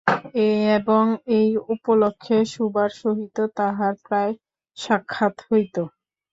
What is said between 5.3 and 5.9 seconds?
হইত।